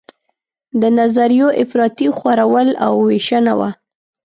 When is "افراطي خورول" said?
1.63-2.69